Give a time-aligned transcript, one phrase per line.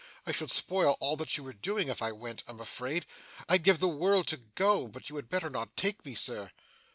[0.25, 3.05] I should spoil all that you were doing if I went, I'm afraid.
[3.47, 6.49] I'd give the world to go, but you had better not take me, Sir.